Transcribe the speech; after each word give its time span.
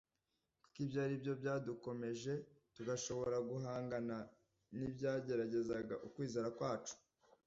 ko 0.71 0.75
ibyo 0.83 0.97
ari 1.05 1.15
byo 1.21 1.33
byadukomeje 1.41 2.33
tugashobora 2.75 3.37
guhangana 3.49 4.17
n 4.75 4.77
ibyageragezaga 4.87 5.95
ukwizera 6.07 6.49
kwacu 6.57 6.95